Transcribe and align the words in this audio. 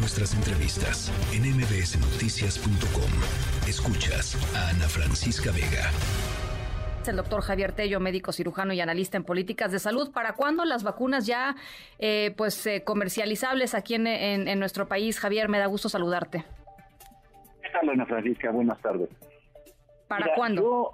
nuestras 0.00 0.34
entrevistas 0.34 1.12
en 1.34 1.42
mbsnoticias.com. 1.42 3.12
Escuchas 3.68 4.34
a 4.56 4.70
Ana 4.70 4.88
Francisca 4.88 5.52
Vega. 5.52 5.90
El 7.06 7.16
doctor 7.16 7.42
Javier 7.42 7.72
Tello, 7.72 8.00
médico 8.00 8.32
cirujano 8.32 8.72
y 8.72 8.80
analista 8.80 9.18
en 9.18 9.24
políticas 9.24 9.72
de 9.72 9.78
salud. 9.78 10.10
¿Para 10.12 10.32
cuándo 10.32 10.64
las 10.64 10.84
vacunas 10.84 11.26
ya 11.26 11.54
eh, 11.98 12.32
pues 12.36 12.66
eh, 12.66 12.82
comercializables 12.84 13.74
aquí 13.74 13.94
en, 13.94 14.58
nuestro 14.58 14.88
país? 14.88 15.18
Javier, 15.20 15.48
me 15.48 15.58
da 15.58 15.66
gusto 15.66 15.88
saludarte. 15.88 16.44
¿Qué 17.62 17.68
tal, 17.70 17.90
Ana 17.90 18.06
Francisca? 18.06 18.50
Buenas 18.52 18.80
tardes. 18.80 19.08
¿Para 20.08 20.34
cuándo? 20.34 20.92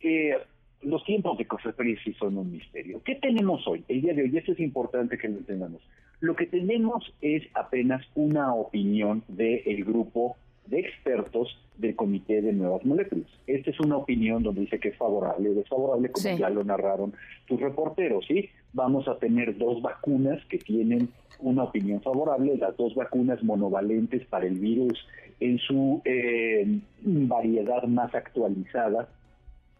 Eh, 0.00 0.36
los 0.84 1.04
tiempos 1.04 1.38
de 1.38 1.46
Cofepris 1.46 1.98
sí 2.04 2.14
son 2.14 2.38
un 2.38 2.52
misterio. 2.52 3.00
¿Qué 3.04 3.16
tenemos 3.16 3.66
hoy? 3.66 3.84
El 3.88 4.02
día 4.02 4.14
de 4.14 4.22
hoy, 4.22 4.36
esto 4.36 4.52
es 4.52 4.60
importante 4.60 5.18
que 5.18 5.28
lo 5.28 5.38
entendamos. 5.38 5.82
Lo 6.20 6.36
que 6.36 6.46
tenemos 6.46 7.12
es 7.20 7.42
apenas 7.54 8.04
una 8.14 8.54
opinión 8.54 9.22
del 9.28 9.84
grupo 9.84 10.36
de 10.66 10.80
expertos 10.80 11.58
del 11.76 11.94
Comité 11.94 12.40
de 12.40 12.52
Nuevas 12.52 12.84
Moléculas. 12.84 13.26
Esta 13.46 13.70
es 13.70 13.80
una 13.80 13.96
opinión 13.96 14.42
donde 14.42 14.62
dice 14.62 14.78
que 14.78 14.88
es 14.88 14.96
favorable 14.96 15.50
o 15.50 15.54
desfavorable, 15.54 16.10
como 16.10 16.38
ya 16.38 16.48
lo 16.48 16.64
narraron 16.64 17.12
tus 17.46 17.60
reporteros, 17.60 18.24
¿sí? 18.26 18.48
Vamos 18.72 19.06
a 19.08 19.18
tener 19.18 19.58
dos 19.58 19.82
vacunas 19.82 20.42
que 20.46 20.58
tienen 20.58 21.08
una 21.40 21.64
opinión 21.64 22.00
favorable, 22.00 22.56
las 22.56 22.76
dos 22.76 22.94
vacunas 22.94 23.42
monovalentes 23.42 24.24
para 24.26 24.46
el 24.46 24.54
virus 24.54 25.06
en 25.40 25.58
su 25.58 26.00
eh, 26.04 26.78
variedad 27.02 27.82
más 27.84 28.14
actualizada, 28.14 29.08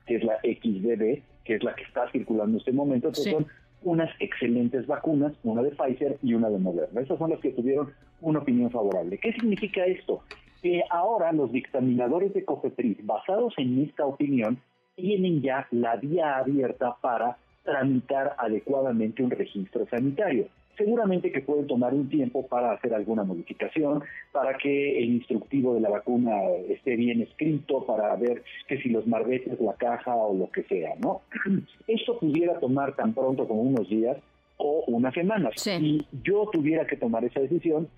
que 0.06 0.16
es 0.16 0.24
la 0.24 0.38
XBB, 0.38 1.22
que 1.44 1.54
es 1.54 1.64
la 1.64 1.74
que 1.74 1.84
está 1.84 2.10
circulando 2.10 2.52
en 2.52 2.58
este 2.58 2.72
momento, 2.72 3.10
que 3.10 3.20
son 3.20 3.46
unas 3.82 4.10
excelentes 4.18 4.86
vacunas, 4.86 5.32
una 5.44 5.62
de 5.62 5.70
Pfizer 5.70 6.18
y 6.22 6.34
una 6.34 6.48
de 6.48 6.58
Moderna. 6.58 7.00
Esas 7.00 7.18
son 7.18 7.30
las 7.30 7.40
que 7.40 7.50
tuvieron 7.50 7.92
una 8.20 8.40
opinión 8.40 8.70
favorable. 8.70 9.18
¿Qué 9.18 9.32
significa 9.32 9.84
esto? 9.84 10.22
Que 10.62 10.82
ahora 10.90 11.32
los 11.32 11.52
dictaminadores 11.52 12.32
de 12.32 12.44
COFEPRIS, 12.44 13.04
basados 13.04 13.54
en 13.58 13.82
esta 13.82 14.06
opinión, 14.06 14.58
tienen 14.96 15.42
ya 15.42 15.66
la 15.70 15.96
vía 15.96 16.38
abierta 16.38 16.96
para 17.00 17.36
tramitar 17.62 18.34
adecuadamente 18.38 19.22
un 19.22 19.30
registro 19.30 19.86
sanitario 19.86 20.48
seguramente 20.76 21.30
que 21.32 21.40
puede 21.40 21.64
tomar 21.64 21.94
un 21.94 22.08
tiempo 22.08 22.46
para 22.46 22.72
hacer 22.72 22.94
alguna 22.94 23.24
modificación, 23.24 24.02
para 24.32 24.56
que 24.56 24.98
el 24.98 25.14
instructivo 25.14 25.74
de 25.74 25.80
la 25.80 25.90
vacuna 25.90 26.32
esté 26.68 26.96
bien 26.96 27.22
escrito, 27.22 27.84
para 27.86 28.14
ver 28.16 28.42
que 28.68 28.78
si 28.78 28.88
los 28.88 29.06
marbetes, 29.06 29.60
la 29.60 29.74
caja 29.74 30.14
o 30.14 30.34
lo 30.36 30.50
que 30.50 30.62
sea, 30.64 30.94
¿no? 31.00 31.22
Esto 31.86 32.18
pudiera 32.18 32.58
tomar 32.60 32.94
tan 32.96 33.14
pronto 33.14 33.46
como 33.46 33.62
unos 33.62 33.88
días 33.88 34.16
o 34.56 34.84
unas 34.86 35.14
semanas. 35.14 35.54
Si 35.56 36.06
yo 36.22 36.48
tuviera 36.52 36.86
que 36.86 36.96
tomar 36.96 37.24
esa 37.24 37.40
decisión, 37.40 37.88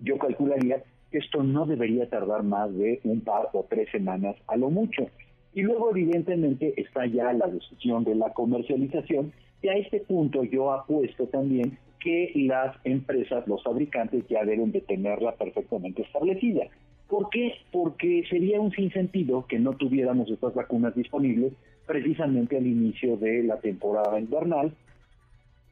yo 0.00 0.18
calcularía 0.18 0.82
que 1.10 1.18
esto 1.18 1.42
no 1.42 1.66
debería 1.66 2.08
tardar 2.08 2.42
más 2.42 2.74
de 2.74 3.00
un 3.04 3.20
par 3.20 3.50
o 3.52 3.64
tres 3.68 3.88
semanas 3.90 4.34
a 4.48 4.56
lo 4.56 4.70
mucho. 4.70 5.06
Y 5.52 5.62
luego, 5.62 5.90
evidentemente, 5.90 6.74
está 6.76 7.06
ya 7.06 7.32
la 7.32 7.46
decisión 7.46 8.02
de 8.02 8.16
la 8.16 8.32
comercialización, 8.32 9.32
y 9.62 9.68
a 9.68 9.74
este 9.74 10.00
punto 10.00 10.44
yo 10.44 10.72
apuesto 10.72 11.26
también 11.28 11.78
que 12.04 12.30
las 12.34 12.76
empresas, 12.84 13.48
los 13.48 13.62
fabricantes 13.62 14.28
ya 14.28 14.44
deben 14.44 14.70
de 14.72 14.82
tenerla 14.82 15.32
perfectamente 15.36 16.02
establecida. 16.02 16.66
¿Por 17.08 17.30
qué? 17.30 17.54
Porque 17.72 18.24
sería 18.28 18.60
un 18.60 18.72
sinsentido 18.72 19.46
que 19.46 19.58
no 19.58 19.72
tuviéramos 19.72 20.30
estas 20.30 20.54
vacunas 20.54 20.94
disponibles 20.94 21.54
precisamente 21.86 22.58
al 22.58 22.66
inicio 22.66 23.16
de 23.16 23.42
la 23.42 23.58
temporada 23.58 24.20
invernal, 24.20 24.74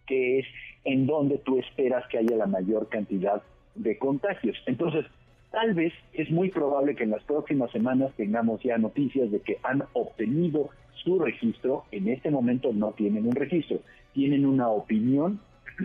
que 0.06 0.38
es 0.38 0.46
en 0.84 1.06
donde 1.06 1.36
tú 1.36 1.58
esperas 1.58 2.04
que 2.08 2.18
haya 2.18 2.34
la 2.34 2.46
mayor 2.46 2.88
cantidad 2.88 3.42
de 3.74 3.98
contagios. 3.98 4.56
Entonces, 4.66 5.04
tal 5.50 5.74
vez 5.74 5.92
es 6.14 6.30
muy 6.30 6.50
probable 6.50 6.94
que 6.94 7.04
en 7.04 7.10
las 7.10 7.22
próximas 7.24 7.70
semanas 7.72 8.10
tengamos 8.16 8.62
ya 8.62 8.78
noticias 8.78 9.30
de 9.30 9.40
que 9.40 9.58
han 9.62 9.84
obtenido 9.92 10.70
su 11.04 11.18
registro, 11.18 11.84
en 11.90 12.08
este 12.08 12.30
momento 12.30 12.72
no 12.72 12.92
tienen 12.92 13.26
un 13.26 13.34
registro, 13.34 13.80
tienen 14.14 14.46
una 14.46 14.68
opinión 14.68 15.40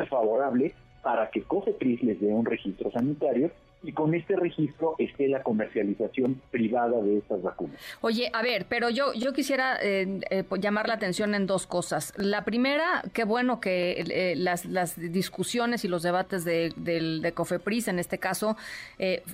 favorable 0.10 0.74
para 1.02 1.30
que 1.30 1.44
COFEPRIS 1.44 2.04
les 2.04 2.20
dé 2.20 2.28
un 2.28 2.46
registro 2.46 2.92
sanitario 2.92 3.52
y 3.84 3.92
con 3.92 4.14
este 4.16 4.36
registro 4.36 4.96
esté 4.98 5.28
la 5.28 5.44
comercialización 5.44 6.42
privada 6.52 7.00
de 7.02 7.20
estas 7.20 7.42
vacunas. 7.42 7.80
Oye, 8.02 8.30
a 8.34 8.42
ver, 8.42 8.66
pero 8.68 8.90
yo 8.90 9.14
yo 9.14 9.34
quisiera 9.34 9.78
eh, 9.82 10.20
eh, 10.30 10.44
llamar 10.60 10.88
la 10.88 10.96
atención 10.96 11.36
en 11.36 11.46
dos 11.46 11.68
cosas. 11.68 12.14
La 12.18 12.44
primera, 12.44 13.04
qué 13.14 13.24
bueno 13.24 13.60
que 13.60 14.04
eh, 14.10 14.36
las, 14.36 14.66
las 14.66 15.00
discusiones 15.00 15.86
y 15.86 15.88
los 15.88 16.02
debates 16.02 16.44
de, 16.44 16.74
de, 16.76 17.32
COFEPRIS, 17.32 17.88
en 17.88 18.00
este 18.00 18.18
caso, 18.18 18.58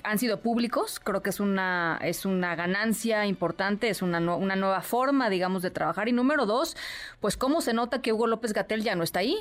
han 0.02 0.18
sido 0.18 0.40
públicos. 0.40 1.00
Creo 1.00 1.22
que 1.22 1.30
es 1.30 1.40
una 1.40 1.98
es 2.02 2.26
una 2.26 2.54
ganancia 2.54 3.26
importante, 3.26 3.88
es 3.88 4.02
una, 4.02 4.18
una 4.36 4.56
nueva 4.56 4.82
forma, 4.82 5.30
digamos, 5.30 5.62
de 5.62 5.70
trabajar. 5.70 6.08
Y 6.08 6.12
número 6.12 6.44
dos, 6.44 6.76
pues 7.20 7.36
cómo 7.36 7.62
se 7.62 7.72
nota 7.72 8.02
que 8.02 8.12
Hugo 8.12 8.26
López 8.26 8.52
Gatel 8.52 8.82
ya 8.82 8.94
no 8.94 9.02
está 9.02 9.20
ahí. 9.20 9.36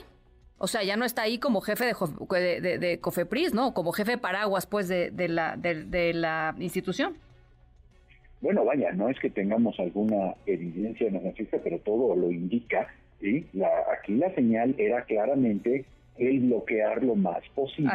O 0.58 0.68
sea, 0.68 0.84
ya 0.84 0.96
no 0.96 1.06
está 1.06 1.24
ahí 1.24 1.40
como 1.40 1.62
jefe 1.62 1.86
de, 1.86 2.78
de, 2.78 3.00
Cofepris, 3.00 3.54
¿no? 3.54 3.74
Como 3.74 3.92
jefe 3.92 4.18
paraguas, 4.18 4.66
pues, 4.66 4.88
de, 4.88 5.12
la, 5.28 5.58
de, 5.58 6.14
la 6.14 6.56
institución. 6.60 7.16
Bueno, 8.42 8.64
vaya, 8.64 8.92
no 8.92 9.10
es 9.10 9.20
que 9.20 9.30
tengamos 9.30 9.80
alguna 9.80 10.36
evidencia 10.46 11.08
en 11.08 11.22
pero 11.64 11.80
todo 11.80 12.16
lo 12.16 12.32
indica. 12.32 12.88
¿sí? 13.20 13.48
La, 13.54 13.70
aquí 13.98 14.14
la 14.16 14.34
señal 14.36 14.76
era 14.78 15.04
claramente 15.06 15.86
el 16.18 16.40
bloquear 16.42 17.04
lo 17.04 17.16
más 17.16 17.42
posible 17.56 17.92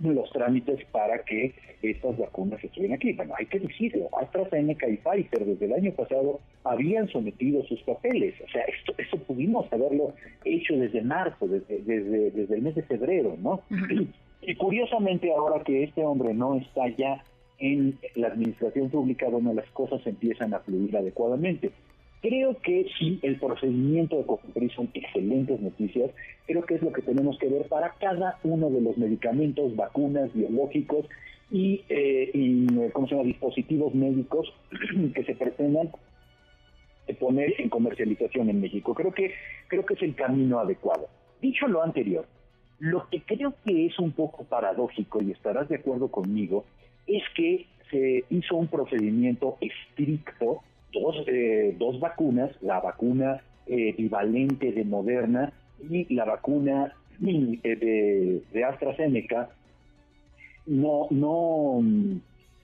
los 0.00 0.30
trámites 0.32 0.84
para 0.90 1.22
que 1.24 1.54
estas 1.82 2.16
vacunas 2.16 2.62
estuvieran 2.62 2.96
aquí. 2.96 3.12
Bueno, 3.12 3.34
hay 3.38 3.46
que 3.46 3.60
decirlo, 3.60 4.08
AstraZeneca 4.20 4.88
y 4.88 4.96
Pfizer 4.96 5.44
desde 5.44 5.66
el 5.66 5.72
año 5.72 5.92
pasado 5.92 6.40
habían 6.64 7.08
sometido 7.08 7.64
sus 7.64 7.80
papeles. 7.82 8.34
O 8.44 8.48
sea, 8.48 8.62
esto, 8.62 8.94
esto 8.98 9.18
pudimos 9.18 9.72
haberlo 9.72 10.14
hecho 10.44 10.76
desde 10.76 11.02
marzo, 11.02 11.46
desde, 11.46 11.78
desde, 11.82 12.30
desde 12.30 12.54
el 12.54 12.62
mes 12.62 12.74
de 12.74 12.82
febrero, 12.82 13.36
¿no? 13.40 13.62
Y 14.42 14.54
curiosamente 14.56 15.32
ahora 15.32 15.62
que 15.62 15.84
este 15.84 16.04
hombre 16.04 16.34
no 16.34 16.56
está 16.56 16.88
ya 16.88 17.22
en 17.58 17.96
la 18.16 18.28
administración 18.28 18.90
pública, 18.90 19.28
bueno, 19.28 19.54
las 19.54 19.70
cosas 19.70 20.04
empiezan 20.04 20.52
a 20.52 20.58
fluir 20.60 20.96
adecuadamente. 20.96 21.70
Creo 22.22 22.56
que 22.62 22.86
sí, 22.98 23.18
el 23.22 23.38
procedimiento 23.38 24.16
de 24.16 24.26
COFEPRIS 24.26 24.72
son 24.72 24.88
excelentes 24.94 25.60
noticias. 25.60 26.10
Creo 26.46 26.62
que 26.62 26.76
es 26.76 26.82
lo 26.82 26.92
que 26.92 27.02
tenemos 27.02 27.36
que 27.38 27.48
ver 27.48 27.66
para 27.66 27.94
cada 28.00 28.38
uno 28.44 28.70
de 28.70 28.80
los 28.80 28.96
medicamentos, 28.96 29.74
vacunas, 29.74 30.32
biológicos 30.32 31.06
y, 31.50 31.82
eh, 31.88 32.90
¿cómo 32.92 33.08
se 33.08 33.16
llama? 33.16 33.26
dispositivos 33.26 33.94
médicos 33.94 34.54
que 35.14 35.24
se 35.24 35.34
pretendan 35.34 35.90
poner 37.18 37.54
en 37.60 37.68
comercialización 37.68 38.48
en 38.50 38.60
México. 38.60 38.94
Creo 38.94 39.12
que 39.12 39.32
creo 39.68 39.84
que 39.84 39.94
es 39.94 40.02
el 40.02 40.14
camino 40.14 40.58
adecuado. 40.58 41.08
Dicho 41.40 41.66
lo 41.66 41.82
anterior, 41.82 42.26
lo 42.78 43.08
que 43.10 43.22
creo 43.22 43.54
que 43.64 43.86
es 43.86 43.98
un 43.98 44.12
poco 44.12 44.44
paradójico 44.44 45.22
y 45.22 45.32
estarás 45.32 45.68
de 45.68 45.76
acuerdo 45.76 46.08
conmigo 46.08 46.64
es 47.06 47.22
que 47.34 47.66
se 47.90 48.24
hizo 48.30 48.56
un 48.56 48.68
procedimiento 48.68 49.58
estricto 49.60 50.62
dos, 50.92 51.16
eh, 51.26 51.74
dos 51.78 51.98
vacunas, 51.98 52.50
la 52.60 52.80
vacuna 52.80 53.42
eh, 53.66 53.94
bivalente 53.96 54.72
de 54.72 54.84
Moderna 54.84 55.52
y 55.88 56.12
la 56.14 56.24
vacuna 56.24 56.94
eh, 57.24 58.42
de, 58.52 58.64
AstraZeneca, 58.64 59.50
no, 60.66 61.06
no, 61.10 61.80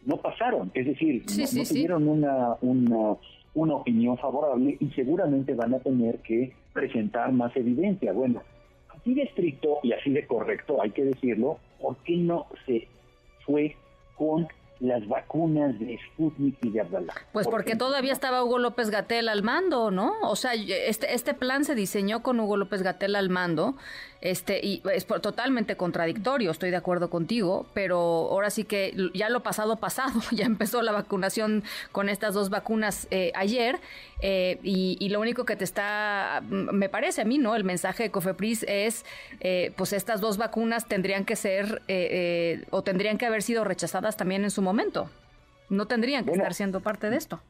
no 0.06 0.16
pasaron, 0.18 0.70
es 0.74 0.86
decir, 0.86 1.24
no, 1.36 1.64
tuvieron 1.64 2.08
una, 2.08 2.56
una, 2.60 3.16
una 3.54 3.74
opinión 3.74 4.18
favorable 4.18 4.76
y 4.78 4.88
seguramente 4.90 5.54
van 5.54 5.74
a 5.74 5.80
tener 5.80 6.18
que 6.18 6.52
presentar 6.72 7.32
más 7.32 7.56
evidencia. 7.56 8.12
Bueno, 8.12 8.42
así 8.96 9.14
de 9.14 9.22
estricto 9.22 9.78
y 9.82 9.92
así 9.92 10.10
de 10.10 10.26
correcto, 10.26 10.80
hay 10.82 10.90
que 10.90 11.04
decirlo, 11.04 11.58
¿por 11.80 11.96
qué 11.98 12.16
no 12.16 12.46
se 12.66 12.86
fue 13.44 13.74
con 14.16 14.46
las 14.80 15.06
vacunas 15.08 15.78
de 15.78 15.98
Sputnik 15.98 16.56
y 16.64 16.70
de 16.70 16.80
Abdallah. 16.80 17.14
Pues 17.32 17.48
porque 17.48 17.76
todavía 17.76 18.12
estaba 18.12 18.44
Hugo 18.44 18.58
López 18.58 18.90
Gatel 18.90 19.28
al 19.28 19.42
mando, 19.42 19.90
¿no? 19.90 20.14
O 20.22 20.36
sea, 20.36 20.54
este, 20.54 21.14
este 21.14 21.34
plan 21.34 21.64
se 21.64 21.74
diseñó 21.74 22.22
con 22.22 22.38
Hugo 22.38 22.56
López 22.56 22.82
Gatel 22.82 23.16
al 23.16 23.28
mando 23.28 23.76
este, 24.20 24.60
y 24.64 24.82
es 24.92 25.06
totalmente 25.06 25.76
contradictorio, 25.76 26.50
estoy 26.50 26.70
de 26.70 26.76
acuerdo 26.76 27.08
contigo, 27.08 27.66
pero 27.72 27.98
ahora 27.98 28.50
sí 28.50 28.64
que 28.64 28.92
ya 29.14 29.28
lo 29.28 29.44
pasado 29.44 29.76
pasado, 29.76 30.20
ya 30.32 30.44
empezó 30.44 30.82
la 30.82 30.90
vacunación 30.92 31.62
con 31.92 32.08
estas 32.08 32.34
dos 32.34 32.50
vacunas 32.50 33.06
eh, 33.10 33.30
ayer, 33.36 33.78
eh, 34.20 34.58
y, 34.64 35.08
lo 35.08 35.20
único 35.20 35.44
que 35.44 35.56
te 35.56 35.64
está, 35.64 36.42
me 36.50 36.88
parece 36.88 37.22
a 37.22 37.24
mí, 37.24 37.38
¿no? 37.38 37.54
El 37.54 37.64
mensaje 37.64 38.02
de 38.02 38.10
Cofepris 38.10 38.64
es, 38.68 39.06
eh, 39.40 39.72
pues 39.76 39.92
estas 39.92 40.20
dos 40.20 40.36
vacunas 40.36 40.86
tendrían 40.86 41.24
que 41.24 41.36
ser, 41.36 41.80
o 42.70 42.82
tendrían 42.82 43.16
que 43.16 43.24
haber 43.24 43.42
sido 43.42 43.64
rechazadas 43.64 44.16
también 44.16 44.42
en 44.42 44.50
su 44.50 44.60
momento, 44.60 44.67
no 45.70 45.86
tendrían 45.86 46.24
que 46.24 46.32
estar 46.32 46.54
siendo 46.54 46.80
parte 46.80 47.10
de 47.10 47.16
esto 47.16 47.40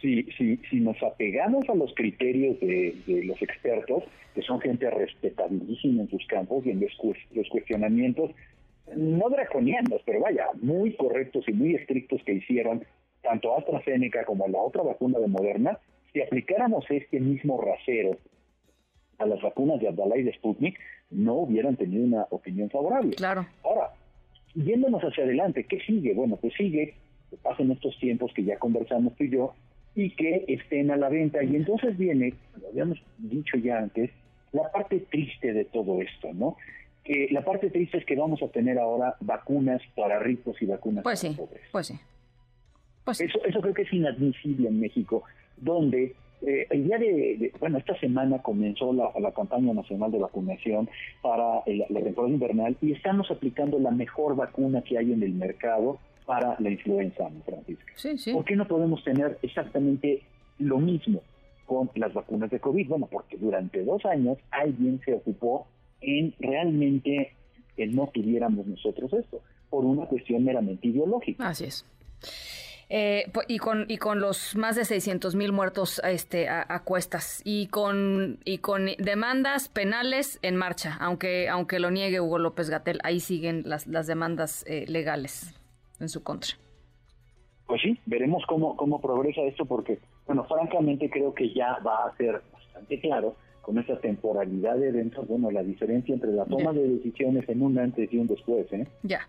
si, 0.00 0.24
si, 0.36 0.56
si 0.70 0.80
nos 0.80 1.00
apegamos 1.02 1.68
a 1.68 1.74
los 1.74 1.92
criterios 1.94 2.58
de, 2.60 2.94
los 3.24 3.40
expertos, 3.42 4.04
que 4.34 4.42
son 4.42 4.60
gente 4.60 4.90
respetabilísima 4.90 6.02
en 6.02 6.10
sus 6.10 6.26
campos 6.26 6.66
y 6.66 6.70
en 6.70 6.80
los, 6.80 6.92
los 7.32 7.48
cuestionamientos 7.48 8.30
no 8.94 9.28
draconianos, 9.30 10.00
pero 10.04 10.20
vaya, 10.20 10.46
muy 10.60 10.94
correctos 10.94 11.44
y 11.48 11.52
muy 11.52 11.74
estrictos 11.74 12.22
que 12.24 12.34
hicieron 12.34 12.84
tanto 13.22 13.56
AstraZeneca 13.56 14.24
como 14.24 14.46
la 14.46 14.58
otra 14.58 14.82
vacuna 14.82 15.18
de 15.18 15.26
Moderna, 15.26 15.78
si 16.12 16.22
aplicáramos 16.22 16.84
este 16.88 17.18
mismo 17.18 17.60
rasero 17.60 18.16
a 19.18 19.26
las 19.26 19.42
vacunas 19.42 19.80
de 19.80 19.88
Abdalá 19.88 20.18
y 20.18 20.22
de 20.22 20.32
Sputnik, 20.34 20.78
no 21.10 21.34
hubieran 21.34 21.76
tenido 21.76 22.04
una 22.04 22.26
opinión 22.30 22.70
favorable. 22.70 23.16
Claro. 23.16 23.46
Ahora, 23.64 23.90
yéndonos 24.56 25.02
hacia 25.02 25.24
adelante, 25.24 25.64
¿qué 25.64 25.80
sigue? 25.80 26.14
Bueno, 26.14 26.36
pues 26.36 26.54
sigue 26.54 26.94
que 27.30 27.36
pasen 27.36 27.70
estos 27.70 27.98
tiempos 27.98 28.32
que 28.34 28.44
ya 28.44 28.58
conversamos 28.58 29.14
tú 29.16 29.24
y 29.24 29.30
yo 29.30 29.54
y 29.94 30.10
que 30.10 30.44
estén 30.48 30.90
a 30.90 30.96
la 30.96 31.08
venta. 31.08 31.42
Y 31.42 31.56
entonces 31.56 31.96
viene, 31.96 32.34
lo 32.60 32.68
habíamos 32.68 32.98
dicho 33.18 33.56
ya 33.58 33.78
antes, 33.78 34.10
la 34.52 34.70
parte 34.70 35.00
triste 35.10 35.52
de 35.52 35.64
todo 35.64 36.00
esto, 36.00 36.32
¿no? 36.32 36.56
Que 37.04 37.28
la 37.30 37.44
parte 37.44 37.70
triste 37.70 37.98
es 37.98 38.04
que 38.04 38.16
vamos 38.16 38.42
a 38.42 38.48
tener 38.48 38.78
ahora 38.78 39.16
vacunas 39.20 39.80
para 39.94 40.18
ricos 40.18 40.60
y 40.60 40.66
vacunas 40.66 41.04
pues 41.04 41.22
para 41.22 41.36
pobres. 41.36 41.62
Pues 41.70 41.86
sí. 41.86 41.94
Pues 43.04 43.20
eso, 43.20 43.44
eso 43.44 43.60
creo 43.60 43.74
que 43.74 43.82
es 43.82 43.92
inadmisible 43.92 44.68
en 44.68 44.80
México, 44.80 45.22
donde 45.56 46.14
eh, 46.42 46.66
el 46.70 46.84
día 46.84 46.98
de, 46.98 47.52
bueno, 47.58 47.78
esta 47.78 47.98
semana 47.98 48.42
comenzó 48.42 48.92
la, 48.92 49.32
campaña 49.32 49.72
nacional 49.72 50.10
de 50.12 50.18
vacunación 50.18 50.88
para 51.22 51.62
la 51.66 52.00
temporada 52.00 52.32
invernal 52.32 52.76
y 52.80 52.92
estamos 52.92 53.30
aplicando 53.30 53.78
la 53.78 53.90
mejor 53.90 54.36
vacuna 54.36 54.82
que 54.82 54.98
hay 54.98 55.12
en 55.12 55.22
el 55.22 55.32
mercado 55.32 55.98
para 56.26 56.56
la 56.58 56.70
influenza, 56.70 57.28
Francisca. 57.44 57.92
Sí, 57.94 58.18
sí. 58.18 58.32
¿Por 58.32 58.44
qué 58.44 58.56
no 58.56 58.66
podemos 58.66 59.02
tener 59.04 59.38
exactamente 59.42 60.22
lo 60.58 60.78
mismo 60.78 61.22
con 61.64 61.90
las 61.94 62.12
vacunas 62.12 62.50
de 62.50 62.60
COVID? 62.60 62.88
Bueno, 62.88 63.08
porque 63.10 63.36
durante 63.36 63.84
dos 63.84 64.04
años 64.04 64.38
alguien 64.50 65.00
se 65.04 65.14
ocupó 65.14 65.66
en 66.00 66.34
realmente 66.38 67.32
que 67.76 67.86
no 67.86 68.08
tuviéramos 68.12 68.66
nosotros 68.66 69.12
esto, 69.12 69.40
por 69.70 69.84
una 69.84 70.06
cuestión 70.06 70.44
meramente 70.44 70.88
ideológica. 70.88 71.48
Así 71.48 71.64
es. 71.64 71.86
Eh, 72.88 73.24
y 73.48 73.58
con 73.58 73.86
y 73.88 73.96
con 73.96 74.20
los 74.20 74.54
más 74.54 74.76
de 74.76 74.84
600 74.84 75.34
mil 75.34 75.50
muertos 75.50 76.00
este 76.04 76.48
a, 76.48 76.82
cuestas 76.84 77.42
y 77.44 77.66
con 77.66 78.38
y 78.44 78.58
con 78.58 78.86
demandas 78.98 79.68
penales 79.68 80.38
en 80.42 80.54
marcha 80.54 80.96
aunque 81.00 81.48
aunque 81.48 81.80
lo 81.80 81.90
niegue 81.90 82.20
Hugo 82.20 82.38
López 82.38 82.70
Gatel 82.70 83.00
ahí 83.02 83.18
siguen 83.18 83.64
las 83.66 83.88
las 83.88 84.06
demandas 84.06 84.64
eh, 84.68 84.84
legales 84.86 85.52
en 85.98 86.08
su 86.08 86.22
contra 86.22 86.52
pues 87.66 87.82
sí 87.82 87.98
veremos 88.06 88.44
cómo 88.46 88.76
cómo 88.76 89.00
progresa 89.00 89.40
esto 89.40 89.64
porque 89.64 89.98
bueno 90.24 90.44
francamente 90.44 91.10
creo 91.10 91.34
que 91.34 91.52
ya 91.52 91.80
va 91.84 92.06
a 92.06 92.16
ser 92.16 92.40
bastante 92.52 93.00
claro 93.00 93.34
con 93.66 93.78
esta 93.78 93.98
temporalidad 93.98 94.76
de 94.76 94.90
eventos, 94.90 95.26
bueno, 95.26 95.50
la 95.50 95.64
diferencia 95.64 96.14
entre 96.14 96.30
la 96.30 96.44
toma 96.44 96.72
de 96.72 96.88
decisiones 96.88 97.48
en 97.48 97.62
un 97.62 97.76
antes 97.76 98.12
y 98.12 98.16
un 98.16 98.28
después, 98.28 98.72
¿eh? 98.72 98.86
Ya. 99.02 99.26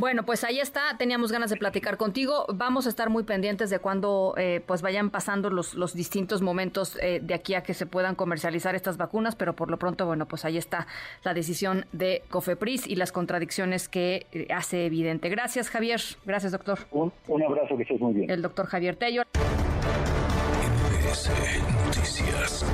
Bueno, 0.00 0.24
pues 0.24 0.44
ahí 0.44 0.60
está. 0.60 0.96
Teníamos 0.96 1.30
ganas 1.30 1.50
de 1.50 1.58
platicar 1.58 1.98
contigo. 1.98 2.46
Vamos 2.54 2.86
a 2.86 2.88
estar 2.88 3.10
muy 3.10 3.22
pendientes 3.22 3.68
de 3.68 3.80
cuando 3.80 4.32
eh, 4.38 4.62
pues 4.64 4.80
vayan 4.80 5.10
pasando 5.10 5.50
los, 5.50 5.74
los 5.74 5.92
distintos 5.92 6.40
momentos 6.40 6.96
eh, 7.02 7.20
de 7.22 7.34
aquí 7.34 7.52
a 7.52 7.62
que 7.62 7.74
se 7.74 7.84
puedan 7.84 8.14
comercializar 8.14 8.74
estas 8.74 8.96
vacunas, 8.96 9.36
pero 9.36 9.54
por 9.54 9.70
lo 9.70 9.78
pronto, 9.78 10.06
bueno, 10.06 10.24
pues 10.24 10.46
ahí 10.46 10.56
está 10.56 10.86
la 11.22 11.34
decisión 11.34 11.84
de 11.92 12.22
Cofepris 12.30 12.86
y 12.86 12.96
las 12.96 13.12
contradicciones 13.12 13.90
que 13.90 14.26
eh, 14.32 14.46
hace 14.54 14.86
evidente. 14.86 15.28
Gracias, 15.28 15.68
Javier. 15.68 16.00
Gracias, 16.24 16.52
doctor. 16.52 16.78
Un, 16.92 17.12
un 17.28 17.42
abrazo, 17.42 17.76
que 17.76 17.82
estés 17.82 18.00
muy 18.00 18.14
bien. 18.14 18.30
El 18.30 18.40
doctor 18.40 18.68
Javier 18.68 18.96
Tello. 18.96 19.24
Noticias. 21.84 22.64